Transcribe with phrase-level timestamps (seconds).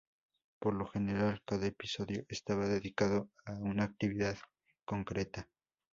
[0.59, 4.35] Por lo general, cada episodio estaba dedicado a una actividad
[4.83, 5.47] concreta.